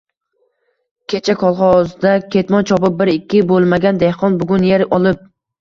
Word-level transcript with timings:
Kecha 1.13 1.35
kolxozda 1.41 2.15
ketmon 2.37 2.67
chopib, 2.71 2.97
biri 3.03 3.15
ikki 3.21 3.45
bo’lmagan 3.53 4.03
dehqon 4.07 4.41
bugun 4.43 4.69
yer 4.73 4.89
olib 4.99 5.25